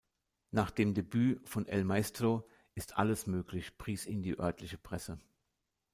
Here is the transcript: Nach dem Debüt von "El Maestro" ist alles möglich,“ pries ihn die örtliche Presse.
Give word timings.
Nach 0.49 0.71
dem 0.71 0.95
Debüt 0.95 1.47
von 1.47 1.67
"El 1.67 1.83
Maestro" 1.83 2.49
ist 2.73 2.97
alles 2.97 3.27
möglich,“ 3.27 3.77
pries 3.77 4.07
ihn 4.07 4.23
die 4.23 4.39
örtliche 4.39 4.79
Presse. 4.79 5.19